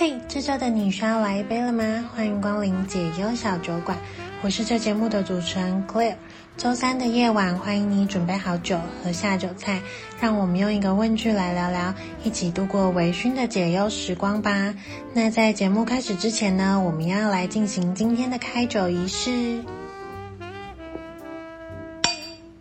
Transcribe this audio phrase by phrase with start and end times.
[0.00, 2.08] 嘿，这周的你需要来一杯了吗？
[2.14, 3.98] 欢迎光临解忧小酒馆，
[4.42, 6.14] 我是这节目的主持人 Claire。
[6.56, 9.80] 周三的夜晚，欢迎你准备好酒和下酒菜，
[10.20, 11.92] 让我们用一个问句来聊聊，
[12.22, 14.72] 一起度过微醺的解忧时光吧。
[15.12, 19.64] 那在节目开始之前呢，我们要来进行今天的开酒仪式。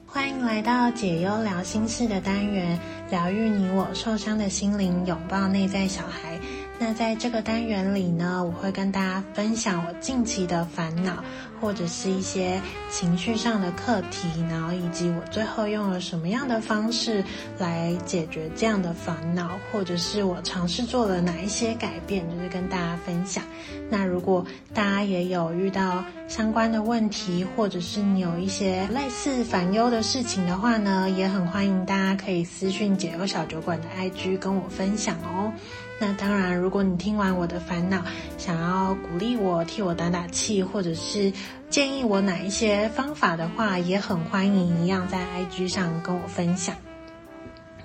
[0.07, 2.79] 欢迎来到解忧聊心事的单元，
[3.11, 6.36] 疗愈你我受伤的心灵，拥抱内在小孩。
[6.79, 11.23] 那在这个单元里呢，我会跟大家分享我近期的烦恼，
[11.59, 17.23] 或者是一些情绪上的课题，然后以及我最后用了什么样的方式
[17.57, 23.43] 来解决这样的烦恼，或者是我尝试做了哪一些改变，就是跟大家分享。
[23.89, 35.51] 那如果大家也有遇到相关的问题，或者是你有一些类似烦忧的事情的话呢，也很欢迎大家可以私讯解忧小酒馆的 IG 跟我分享哦。
[35.99, 38.03] 那当然，如果你听完我的烦恼，
[38.37, 41.33] 想要鼓励我、替我打打气，或者是
[41.71, 46.75] 建议我哪一些方法的话，也很欢迎一样在 IG 上跟我分享。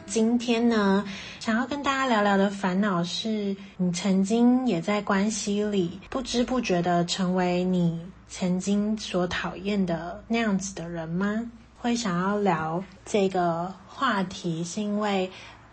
[0.04, 1.02] 今天呢，
[1.40, 11.50] 想要跟大家聊聊的烦恼是，你曾经也在关系里不知不觉的成为你曾经所讨厌的那样子的人吗？
[11.78, 15.30] 会想要聊这个话题，是因为。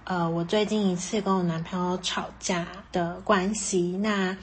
[0.10, 4.36] 呃，我最近一次跟我男朋友吵架的关系，那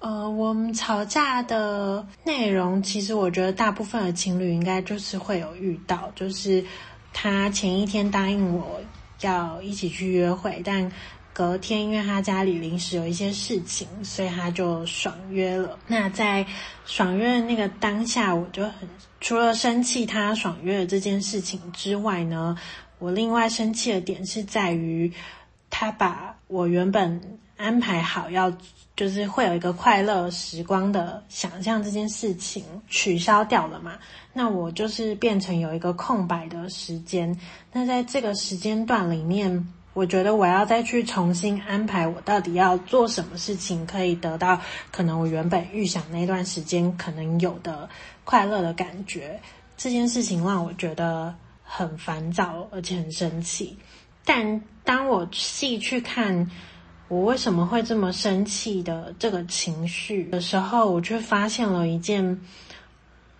[0.00, 6.64] 呃，我们吵架的内容，其实我觉得大部分的情侣应该就是会有遇到，就是
[7.12, 8.80] 他前一天答应我
[9.20, 10.90] 要一起去约会，但
[11.32, 15.78] 隔天因为他家里临时有一些事情，所以他就爽约了。
[15.86, 16.44] 那在
[16.84, 18.88] 爽约的那个当下，我就很
[19.20, 22.58] 除了生气他爽约的这件事情之外呢。
[23.02, 25.12] 我另外生气的点是在于，
[25.68, 27.20] 他把我原本
[27.56, 28.56] 安排好要
[28.94, 33.94] 就是会有一个快乐时光的想象这件事情取消掉了嘛。
[34.32, 37.36] 那我就是变成有一个空白的时间。
[37.72, 44.60] 那在这个时间段里面，我觉得我要再去重新安排我到底要做什么事情，可以得到
[44.92, 47.88] 可能我原本预想那段时间可能有的
[48.22, 49.40] 快乐的感觉。
[49.76, 51.34] 这件事情让我觉得。
[51.74, 53.74] 很烦躁，而且很生气。
[54.26, 56.50] 但当我细去看
[57.08, 62.38] 我为什么会这么生气的这个情绪的时候，我却发现了一件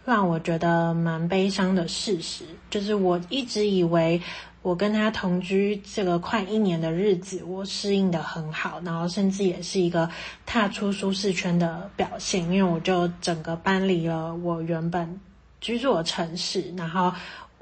[0.06, 4.18] 让我觉得蛮悲伤的事实，就是我一直以为
[4.62, 10.08] 我跟他同居这个快一年的日子，我适应得很好，然后甚至也是一个
[10.46, 15.20] 踏出舒适圈的表现，因为我就整个搬离了我原本
[15.60, 17.12] 居住的城市，然后。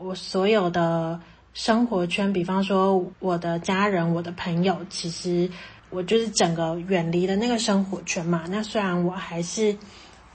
[0.02, 1.20] 我所有的
[1.52, 5.50] 生活圈，比方说我的家人、我的朋友，其实
[5.90, 8.44] 我就是整个远离了那个生活圈嘛。
[8.48, 9.76] 那虽然我还是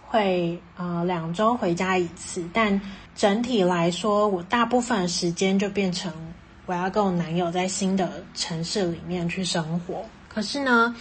[0.03, 2.79] 会呃两周回家一次，但
[3.15, 6.13] 整体来说，我大部分时间就变成
[6.67, 10.05] 我要跟我男友在新的城市里面去生活。
[10.27, 10.95] 可是呢，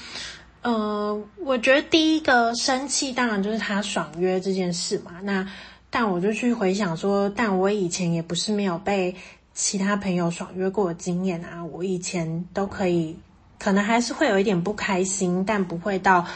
[0.63, 5.13] 呃，我觉得第一个生气当然就是他爽约这件事嘛。
[5.23, 5.47] 那
[5.95, 9.15] 但我就去回想说，但我以前也不是没有被
[9.53, 11.65] 其他朋友爽约过的经验啊。
[11.67, 13.17] 我以前都可以，
[13.61, 16.27] 可能还是会有一点不开心，但不会到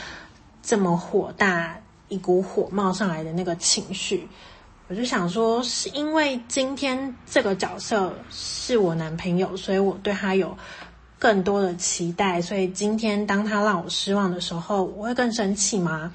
[0.63, 1.77] 这么火大，
[2.07, 4.29] 一股火冒上来的那个情绪。
[4.87, 10.57] 我就想说，是因为今天这个角色是我男朋友，所以我对他有
[11.19, 16.13] 更多的期待，所以今天当他让我失望的时候，我会更生气吗？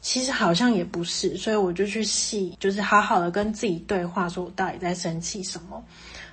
[0.00, 5.82] 其实好像也不是，所以我就去细，就是好好的跟自己对话，说我到底在生气什么。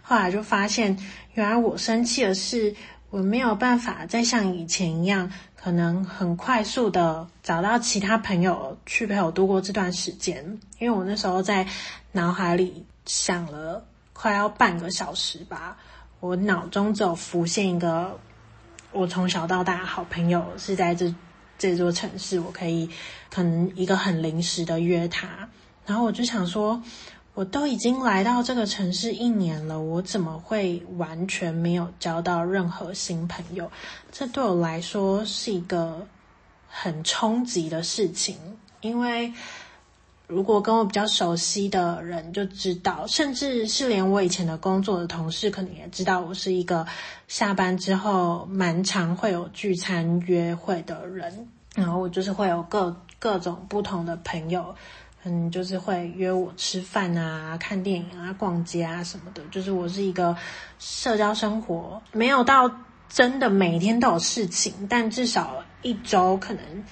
[0.02, 0.98] 后来就发现，
[1.34, 2.74] 原来我生气的是
[3.10, 10.42] 我没有办法再像以前一样，可能很快速的找到其他朋友去陪我度过这段时间。
[10.80, 11.68] 因为我那时候在
[12.14, 15.76] 脑海里想了快要半个小时吧，
[16.22, 18.18] 我脑中只有浮现一个
[18.94, 21.14] 我从小到大好朋友是在这。
[21.58, 22.90] 这座城市，我可以
[23.30, 25.50] 可能一个很临时的约他，
[25.86, 26.82] 然后我就想说，
[27.34, 33.72] 我都已经来到这个城市一年了，我怎么会完全没有交到任何新朋友？
[34.12, 36.08] 这对我来说是一个
[36.68, 38.36] 很冲击的事情，
[38.82, 39.34] 因为
[40.28, 46.86] 如果跟我比较熟悉的人就知道，甚至是连我以前的工作的同事，可能也知道我是一个
[47.30, 51.48] 下班之后蛮常会有聚餐约会的人。
[51.76, 54.76] 然后我就是会有各各种不同的朋友，
[55.24, 59.42] 嗯，就是会约我吃饭啊、看电影啊、逛街啊什么的。
[59.50, 60.36] 就是我是一个
[60.78, 62.70] 社交生活没有到
[63.08, 66.84] 真的每天都有事情，但至少一周可能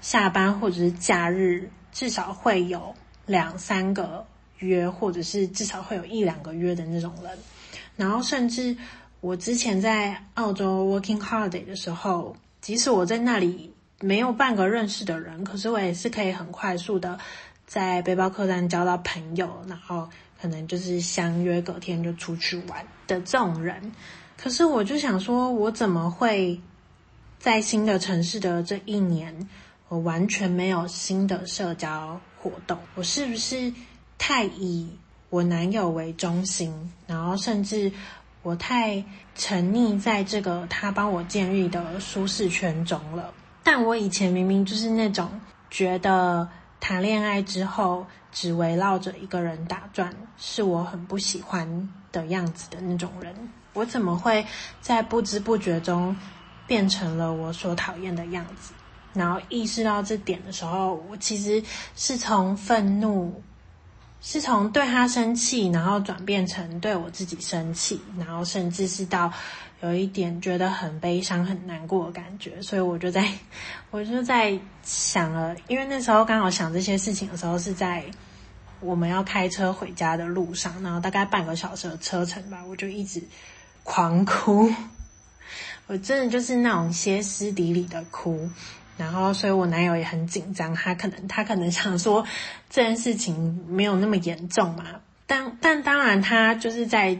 [0.00, 2.94] 下班或者是假日，至少会有
[3.24, 4.26] 两三个
[4.58, 7.38] 约，或者是至少会有一两个约的那种人。
[7.96, 8.76] 然后甚至
[9.20, 17.18] 我之前在澳洲 working holiday 的时候，即使我在那里没有半个认识的人，可是我也是可以很快速的
[17.66, 20.08] 在背包客栈交到朋友，然后
[20.42, 23.92] 可能就是相约隔天就出去玩的这种人。
[24.36, 26.60] 可是我就想说，我怎么会
[27.38, 29.48] 在新的城市的这一年，
[29.88, 32.78] 我完全没有新的社交活动？
[32.94, 33.72] 我是不是
[34.18, 34.88] 太以
[35.30, 37.92] 我男友为中心，然后甚至
[38.42, 39.04] 我太
[39.34, 43.32] 沉溺在这个他帮我建立的舒适圈中了？
[43.62, 45.30] 但我以前明明就是那种
[45.70, 46.48] 觉得
[46.80, 53.34] 谈恋爱之后只围绕着一个人打转，是我很不喜欢的样子的那种人。
[53.72, 54.44] 我怎么会
[54.80, 56.16] 在不知不觉中
[56.66, 58.72] 变成了我所讨厌的样子？
[59.14, 61.62] 然后意识到这点的时候，我其实
[61.96, 63.42] 是从愤怒，
[64.20, 69.32] 是从对他生气，然后转变成对我自己生气，然后甚至是到
[69.80, 72.60] 有一点觉得很悲伤、很难过的感觉。
[72.60, 73.26] 所以我就在，
[73.90, 78.04] 我就在想了，因为那时候刚好想这些事情的时候是在
[78.80, 83.22] 我们要开车回家的路上，然后大概半个小时的车程吧，我就一直。
[83.86, 84.72] 狂哭，
[85.88, 88.48] 我真的就是那种歇斯底里的哭，
[88.96, 92.24] 然后所以我男友也很紧张，他可能他可能想说
[92.70, 94.84] 这件事情没有那么严重嘛，
[95.26, 97.18] 但但当然他就是在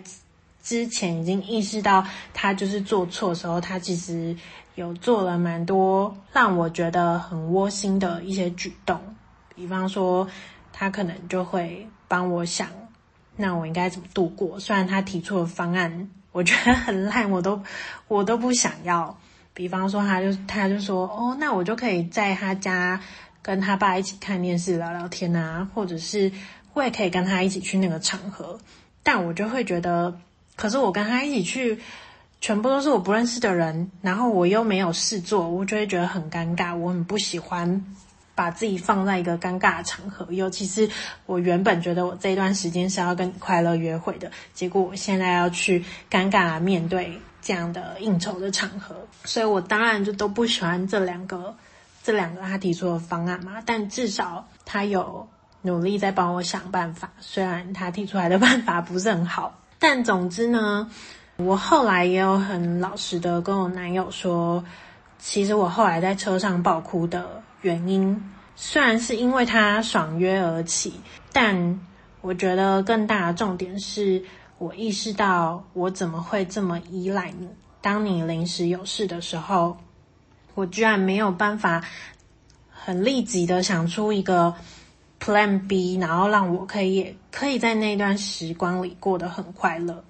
[0.63, 4.37] 之前已经意识到他就是做错的时候，他其实
[4.77, 9.01] 有做了蛮多让我觉得很窝心的一些举动，
[9.55, 10.29] 比方说
[10.73, 12.69] 他可能就会帮我想，
[13.37, 16.11] 那我应该怎么度过，虽然他提出的方案。
[16.33, 17.63] 我觉得很烂，我都
[18.09, 19.17] 我都不想要。
[19.55, 23.01] 比方说，他就他就说，哦，那我就可以在他家
[23.41, 26.31] 跟他爸一起看电视聊聊天啊，或者是
[26.75, 28.59] 我也可以跟他一起去那个场合。
[29.03, 30.19] 但我就会觉得，
[30.57, 31.79] 可是我跟他一起去，
[32.41, 37.85] 全部都是我不认识的人，然后我又没有事做，我就会觉得很尴尬，我很不喜欢。
[38.37, 40.91] 把自己放在一个尴尬的场合，尤其是
[41.25, 51.55] 我原本觉得我这段时间是要跟快乐约会的，结果我现在要去尴尬面对这样的应酬的场合，所以我当然就都不喜欢这两个
[52.03, 53.63] 这两个他提出的方案嘛。
[53.65, 55.29] 但至少他有
[55.63, 60.91] 努力在帮我想办法，虽然他提出来的办法不是很好，但总之呢，
[61.37, 64.65] 我后来也有很老实的跟我男友说，
[65.19, 67.43] 其实我后来在车上爆哭的。
[67.61, 71.01] 原因虽然是因为他爽约而起，
[71.33, 71.81] 但
[72.21, 74.23] 我觉得更大的重点是
[74.65, 77.47] 我意识到我怎么会这么依赖你。
[77.83, 79.77] 当你临时有事的时候，
[80.55, 81.85] 我居然没有办法
[82.71, 84.55] 很立即的想出一个
[85.21, 90.03] Plan B，然后让我可以也可以在那段时光里过得很快乐。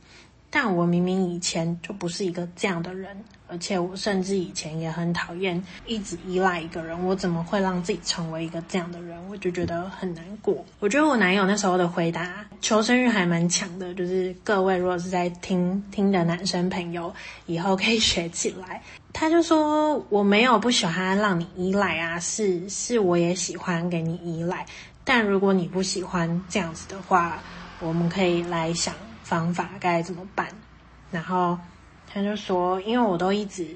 [0.51, 7.05] 但我明明以前就不是一个这样的人，而且我甚至以前也很讨厌一直依赖一个人。
[7.05, 9.19] 我怎么会让自己成为一个这样的人？
[9.29, 10.65] 我就觉得很难过。
[10.81, 13.93] 我觉得我男友那时候的回答，求生欲还蛮强的。
[13.95, 17.13] 就是各位如果是在听听的男生朋友，
[17.47, 18.83] 以后可以学起来。
[19.13, 24.67] 他就说：“我没有不喜欢让你依赖啊，是是，我也喜欢给你依赖。
[25.05, 27.39] 但如果你不喜欢这样子的话，
[27.81, 30.47] 我们可以来想。”方法该怎么办？
[31.11, 31.59] 然后
[32.15, 33.67] 他就说：“因为我都一直，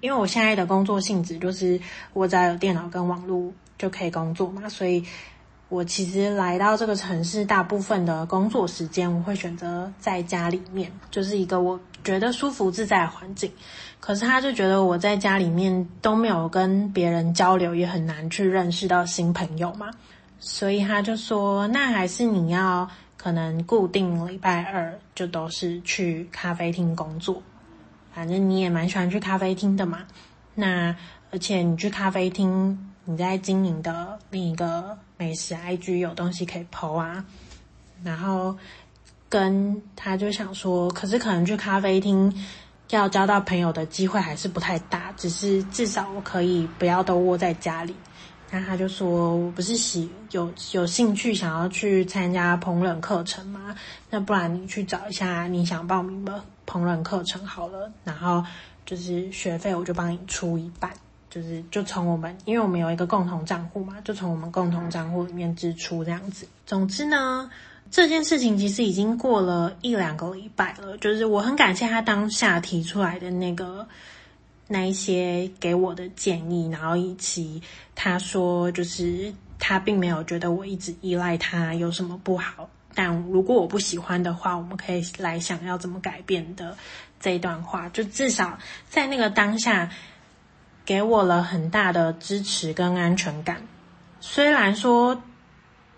[0.00, 1.80] 因为我现在的工作性质就是
[2.12, 5.04] 我只要有电脑跟网络就可以工作嘛，所以
[5.68, 13.48] 我其实来到这个城市，大部分的工作时间我会选择在家里面，就是一个我觉得舒服自在的环境。
[14.00, 19.88] 可是他就觉得我在家里面都没有跟别人交流，也很难去认识到新朋友嘛，
[20.40, 27.42] 所以他就说：那还是你要。”可能固定礼拜二就都是去咖啡厅工作，
[28.14, 30.06] 反正你也蛮喜欢去咖啡厅的嘛。
[30.54, 30.94] 那
[31.32, 37.24] 而且你去咖啡厅，你在经营的另一个美食 IG 有东西可以 po 啊。
[38.04, 38.56] 然后
[39.28, 42.32] 跟他就想说，可是可能去咖啡厅
[42.90, 47.94] 要交到朋友的机会还是不太大，只是至少我可以不要都窝在家里。
[48.50, 53.74] 那他就说：“我不是喜有有兴趣想要去参加烹饪课程吗？
[54.10, 57.90] 那不然你去找一下你想报名的烹饪课程好了。
[58.04, 58.44] 然后
[58.86, 60.90] 就是学费我就帮你出一半，
[61.30, 66.46] 就是就从我们因为我们有一个共同账户嘛，就从我们共同账户里面支出这样子。
[66.66, 67.50] 总之呢，
[67.90, 70.96] 这件事情其实已经过了一两个礼拜了。
[70.98, 73.86] 就是我很感谢他当下提出来的那个
[74.68, 77.62] 那一些给我的建议，然后以及
[77.94, 86.76] 他说，就是他并没有觉得我一直依赖他有什么不好，但如果我不喜欢的话，我们可以来想要怎么改变的
[87.20, 88.58] 这一段话，就至少
[88.88, 89.90] 在那个当下
[90.84, 93.62] 给我了很大的支持跟安全感。
[94.20, 95.22] 虽然说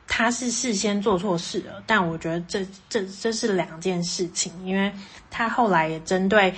[0.08, 4.92] 他是事先做错事了，但我觉得这这这是两件事情，因为
[5.30, 6.54] 他后来也针对。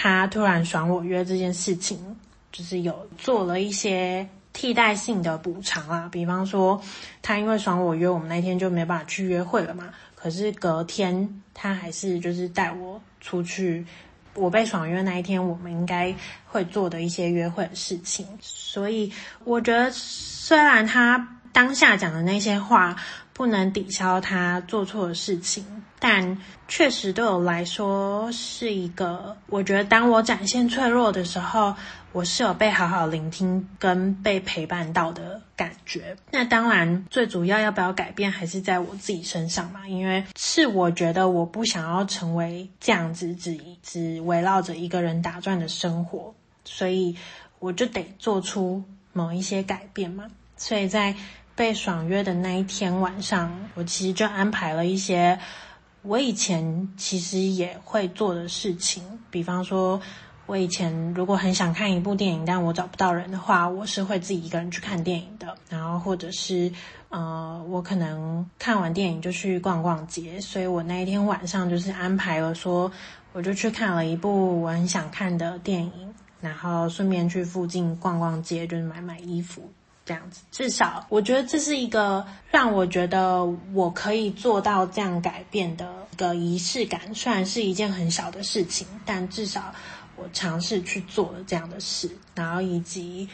[0.00, 2.16] 他突然爽我约这件事情，
[2.52, 6.80] 就是有做了一些替代性的补偿啊，比方说
[7.22, 9.90] 他因为爽我约，我们那天就没办法去约会了嘛。
[10.14, 13.86] 可是隔天他还是就是带我出去，
[14.34, 16.12] 我被爽约那一天，我们应该
[16.46, 18.26] 会做的一些约会的事情。
[18.40, 19.12] 所以
[19.44, 22.96] 我觉得，虽然他当下讲的那些话
[23.38, 25.64] 不能抵消他做错的事情。
[26.00, 31.74] 但确实对我来说是一个，我觉得当我展现脆弱的时候，
[32.12, 36.16] 我是有被好好聆听跟被陪伴到的感觉。
[36.32, 47.16] 那当然，最主要要不要改变还是在我自己身上嘛，因为是我觉得我不想要成为这样子只只围绕着一个人打转的生活，所以
[47.60, 50.26] 我就得做出某一些改变嘛。
[50.56, 51.14] 所以在
[51.58, 55.36] 被爽约的那一天晚上，我其实就安排了一些。
[56.02, 60.00] 我以前其实也会做的事情，比方说，
[60.46, 65.52] 我以前如果很想看一部电影，但我找不到人的话，我是会自己一个人去看电影的。
[65.68, 66.72] 然后或者是，
[67.08, 70.40] 呃，我可能看完电影就去逛逛街。
[70.40, 72.88] 所以我那一天晚上就是安排了说，
[73.32, 79.68] 我就去看了一部我很想看的电影，然后顺便去附近逛逛街，就是买买衣服。
[80.08, 87.14] 这样子，至少我觉得这是一个让我觉得我可以做到这样改变的一个仪式感。
[87.14, 89.74] 虽然是一件很小的事情，但至少
[90.16, 92.10] 我尝试去做了这样的事。
[92.34, 93.28] 然后以及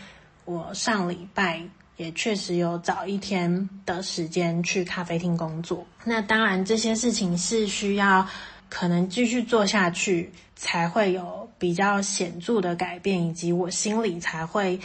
[0.45, 1.63] 我上礼拜
[1.97, 5.87] 也确实有找一天的时间去咖啡厅工作。
[6.03, 8.27] 那当然这些事情是需要
[8.69, 14.81] 可能继续做下去才会有比较显著的改变，以及我心里才会。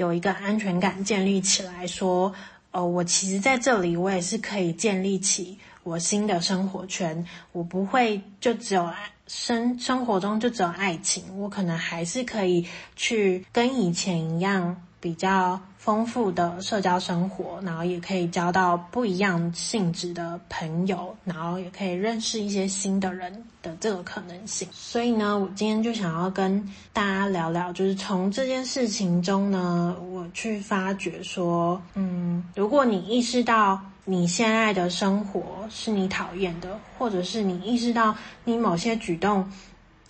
[0.00, 2.32] 有一个安全感建立起来，说，
[2.70, 7.26] 呃，我其实在这里，我也是可以建立起我新的生活圈。
[7.52, 8.90] 我不会就只有
[9.26, 12.66] 生生活中就只有爱情，我可能还是可以
[12.96, 15.58] 去跟以前一样比较。
[15.80, 24.68] 丰富的社交生活，然后也可以交到不一样性质的朋友，然后也可以认识一些新的人的这个可能性。
[24.70, 38.14] 所以呢，我今天就想要跟大家聊聊，就是从这件事情中呢，我去发觉说，嗯，如果你意识到你现在的生活是你讨厌的，或者是你意识到
[38.44, 39.50] 你某些举动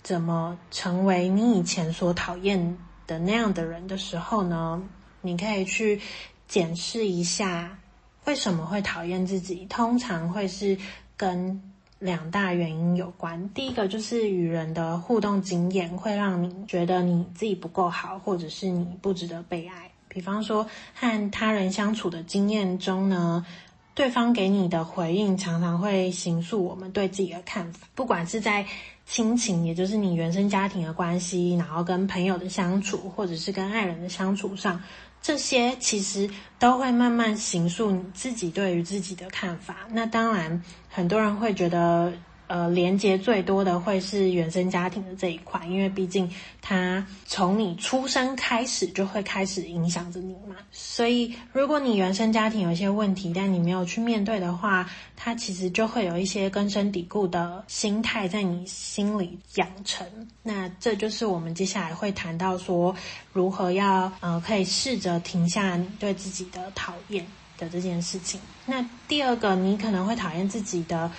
[0.03, 2.77] 怎么成为你以前所讨厌
[3.11, 4.81] 的那样的人的时候呢，
[5.19, 5.99] 你可以去
[6.47, 7.77] 检视一下
[8.23, 10.77] 为什么会讨厌自己，通常会是
[11.17, 11.61] 跟
[11.99, 13.49] 两大原因有关。
[13.49, 19.91] 第一个就是与人的互动经验会让你觉得你自己不够好，或者是你不值得被爱。
[20.07, 23.45] 比方说和他人相处的经验中呢，
[23.93, 28.65] 对方给你的回应常常会形塑我们对自己的看法，不管是在
[29.13, 34.81] 亲情，也就是你原生家庭的关系，然后跟朋友的相处，或者是跟爱人的相处上。
[35.21, 39.79] 这些其实都会慢慢形塑你自己对于自己的看法。
[39.89, 42.13] 那当然，很多人会觉得。
[42.51, 46.29] 呃，连接最多的会是原生家庭的这一块，因为毕竟
[46.61, 50.57] 它从你出生开始就会开始影响着你嘛。
[50.69, 60.05] 所以，如果你原生家庭有一些问题，但你没有去面对的话，它其实就会有一些根深蒂固的心态在你心里养成。
[60.43, 62.93] 那这就是我们接下来会谈到说，
[63.31, 67.25] 如何要呃可以试着停下你对自己的讨厌
[67.57, 68.41] 的这件事情。
[68.65, 71.09] 那第二个，你可能会讨厌自己的。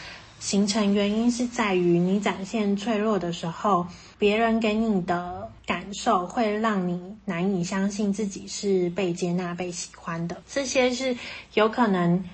[0.42, 3.86] 形成原因是在于你展现脆弱的时候，
[4.18, 10.42] 别人给你的感受会让你难以相信自己是被接纳、被喜欢的。
[10.48, 11.16] 这些是
[11.54, 12.24] 有可能，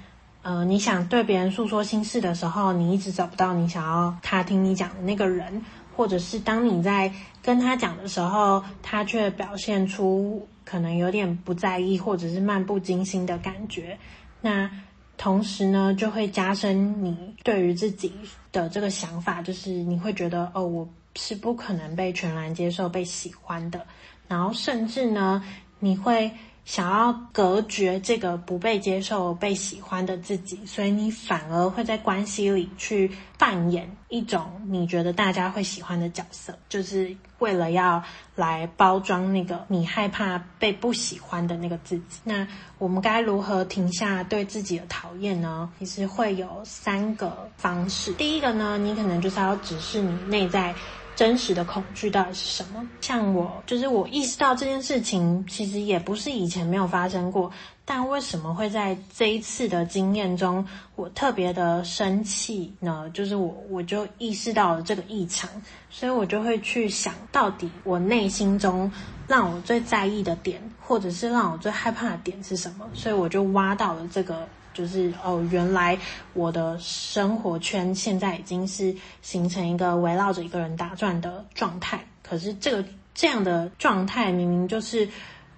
[0.40, 5.62] 呃，你想对别人诉说心事的时候，你一直找不到你想要他听你讲的那个人，
[5.94, 7.12] 或者是当你在
[7.42, 13.98] 跟他讲的时候，他却表现出可能有点不在意，或者是漫不经心的感觉，
[14.40, 14.70] 那。
[15.18, 18.10] 同时呢，就会加深你对于自己
[18.52, 23.84] 的这个想法，就是你会觉得哦，我是不可能被全然接受、被喜欢的。
[24.28, 25.44] 然后甚至呢，
[25.80, 26.30] 你会
[26.68, 38.02] 想要隔绝这个不被接受、被喜欢的自己，所以你反而会在关系里去扮演一种你觉得大家会喜欢的角色，就是为了要
[38.34, 42.20] 来包装那个你害怕被不喜欢的那个自己。
[42.22, 42.46] 那
[42.76, 45.70] 我们该如何停下对自己的讨厌呢？
[45.78, 48.12] 其实会有三个方式。
[48.12, 50.74] 第一个呢，你可能就是要直视你内在。
[51.18, 52.88] 真实的恐惧到底是什么？
[53.00, 57.50] 像我，就是我意识到这件事情其实也不是以前没有发生过，
[57.84, 63.10] 但为什么会在这一次的经验中，我特别的生气呢？
[63.12, 65.50] 就是我，我就意识到了这个异常，
[65.90, 68.88] 所以我就会去想到底我内心中
[69.26, 72.88] 让我最在意的点，或者是让我最害怕的点是什么？
[72.94, 74.48] 所以我就挖到了这个。
[74.78, 75.98] 就是哦，原来
[76.34, 81.98] 我的生活圈现在已经是形成一个围绕着一个人打转的状态。
[82.22, 85.08] 可是这个这样的状态明明就是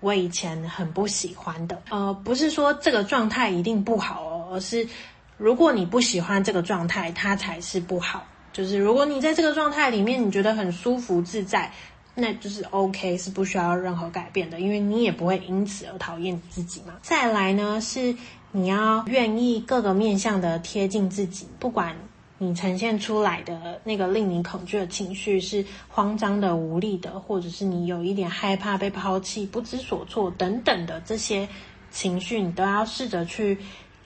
[0.00, 1.82] 我以前很不喜欢的。
[1.90, 4.88] 呃，不是说这个状态一定不好哦，而是
[5.36, 8.26] 如果你不喜欢这个状态，它才是不好。
[8.54, 11.70] 就是如果你在这个状态里面，你觉得很舒服自在，
[12.14, 16.94] 那就是 OK，是不需要任何改变的，因为你也不会因此而讨厌自己嘛。
[17.02, 18.16] 再来呢是。
[18.52, 21.94] 你要愿意各个面向的贴近自己，不管
[22.38, 31.48] 你呈现出来的那个令你恐惧的情绪是慌张的、无力的，或者是你有一点害怕被抛弃、不知所措等等的这些
[31.92, 33.56] 情绪，你都要试着去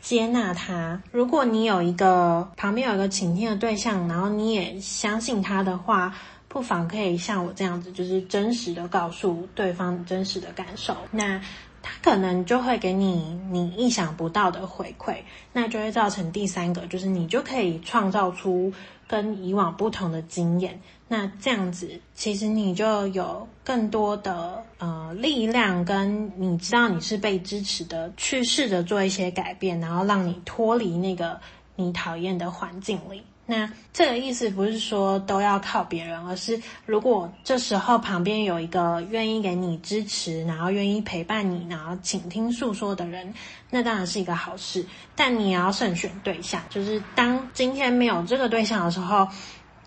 [0.02, 1.00] 接纳它。
[1.10, 6.14] 如果你有一个旁边有一个倾听的对象，然后你也相信他的话，
[6.48, 10.94] 不妨可以像我这样子，就是真实的告诉对方真实的感受。
[11.10, 11.40] 那。
[11.86, 15.16] 他可能就会给你你意想不到的回馈，
[15.52, 18.72] 那就会造成第三个，就是你就可以创造出
[19.06, 20.80] 跟以往不同的经验。
[21.06, 31.38] 那这样子，其实你就有更多的呃力量，跟你知道你是被支持的，去试着做一些改变，然后让你脱离那个
[31.76, 33.22] 你讨厌的环境里。
[33.46, 43.34] 那这个意思不是说都要靠别人，而是如果这时候旁边有一个愿意给你支持，然后愿意陪伴你，然后倾听诉说的人，
[43.68, 44.86] 那当然是一个好事。
[45.14, 49.28] 但你也要慎选对象，就是当今天没有这个对象的时候，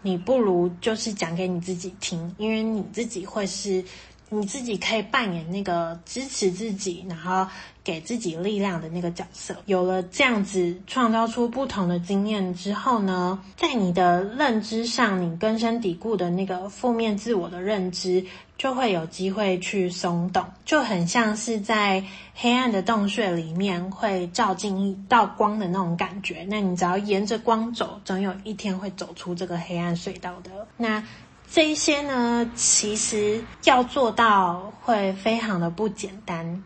[0.04, 3.84] 你不如就是讲给你自己听，因为你自己会是。
[4.30, 7.48] 你自己可以扮演那个支持自己，然后
[7.84, 9.56] 给自己力量的那个角色。
[9.66, 18.26] 有了这样子创造出不同的经验之后呢，在你的认知上，你根深蒂固的那个负面自我的认知
[18.58, 22.04] 就会有机会去松动，就很像是在
[22.36, 26.46] 黑暗的洞穴里面会照进一道光的那种感觉。
[26.50, 30.68] 那你只要沿着光走，总有一天会走出这个黑暗隧道的。
[30.76, 31.02] 那。
[31.50, 36.64] 这一些呢，其实要做到会非常的不简单，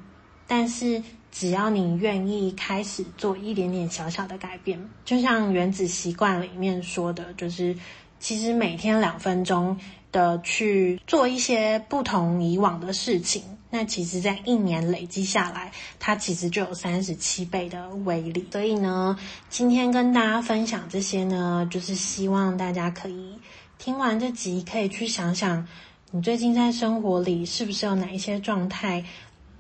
[0.48, 7.76] 但是只要你愿意开始做一点点小小的改变，就像《原子习惯》里面说的，就是
[8.20, 9.78] 其实每天两分钟
[10.12, 18.46] 的去做一些不同以往的事情，那其实在一年累积下来，它其实就有三十七倍的威力。
[18.52, 19.18] 所以呢，
[19.48, 23.36] 今天跟大家分享这些呢，就是希望大家可以。
[23.82, 25.68] 听完这集，可以去想想，
[26.12, 29.04] 你最近在生活里是不是有哪一些状态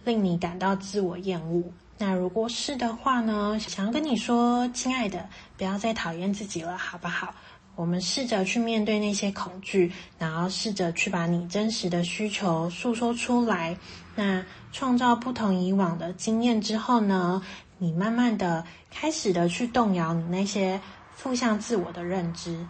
[0.03, 1.63] 令你感到自我厌恶？
[1.97, 7.33] 那如果是的话呢，想要跟你说，亲爱的，不要再讨厌自己了，好不好？
[7.75, 13.75] 我们试着去面对那些恐惧，然后试着去把你真实的需求诉说出来。
[14.13, 17.41] 那创造不同以往的经验之后呢，
[17.79, 20.79] 你慢慢的开始的去动摇你那些
[21.15, 22.63] 负向自我的认知。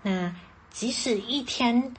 [0.00, 0.32] 那。
[0.72, 1.94] 即使一天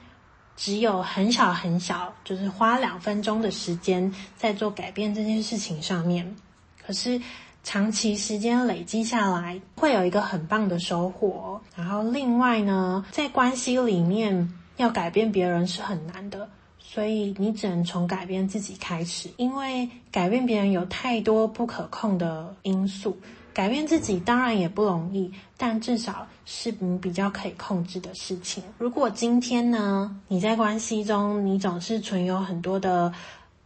[0.56, 6.36] 只有很小很小，就是花两分钟的时间在做改变这件事情上面，
[6.84, 7.20] 可是
[7.62, 11.60] 长期时间累积下来，会有一个很棒的收获。
[11.74, 23.16] 然后另外呢，在关系里面要改变别人是很难的，所以你只能从改变自己开始，因为改变别人有太多不可控的因素。
[23.54, 28.62] 改变自己当然也不容易，但至少是你比较可以控制的事情。
[28.76, 33.12] 如果今天呢，你在关系中，你总是存有很多的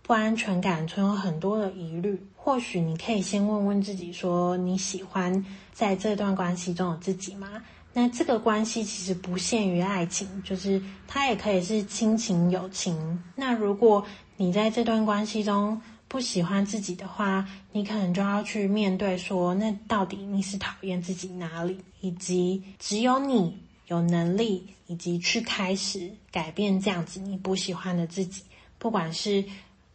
[0.02, 7.48] 不安全感，存有很多的疑虑，或许你可以先问问自己说：你喜欢在这段关系中的自己吗？
[7.94, 13.18] 那这个关系其实不限于爱情，就是它也可以是亲情、友情。
[13.34, 14.04] 那如果
[14.36, 21.78] 你在这段关系中，不喜欢自己的话，你可能就要去面对说，那到底你是讨厌自己哪里？
[22.00, 28.42] 以及只有你有能力，以及去开始改变这样子你不喜欢的自己，
[28.78, 29.44] 不管是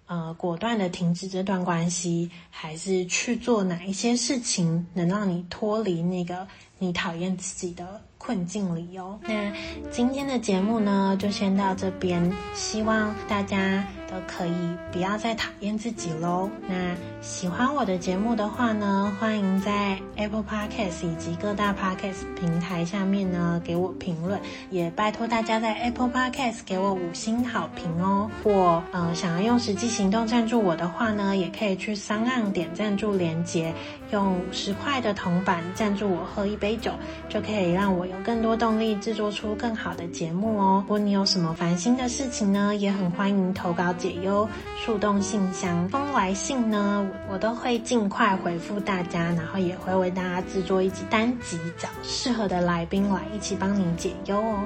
[0.05, 6.47] 呃果断的停止这段关系，还是去做哪一些事情能让你脱离那个
[6.77, 9.19] 你讨厌自己的困境里哦。
[9.23, 9.51] 那
[9.91, 14.53] 今天的节目呢，就先到这边，希望大家都可以
[14.91, 16.49] 不要再讨厌自己喽。
[16.67, 28.29] 那喜欢我的节目的话呢，欢迎在 Apple Podcast 以及各大 Podcast 平台下面呢给我评论，也拜托大家在 Apple Podcast 给我五星好评哦。
[28.43, 33.73] 或呃想要用实际行动赞助我的话呢，也可以去 SoundOn 点赞助连接，
[34.11, 36.91] 用五十块的铜板赞助我喝一杯酒，
[37.27, 40.83] 就可以让我有更多动力制作出更好的节目哦。
[40.83, 44.47] 如果你有什么烦心的事情呢，也很欢迎投稿解忧
[44.77, 54.59] 树洞信箱，封来信呢，我都会尽快回复大家，然后也会为大家制作一集单集，找适合的来宾来一起帮你解忧哦。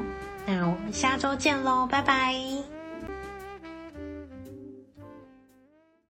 [0.46, 2.77] 那我们下周见喽，拜拜。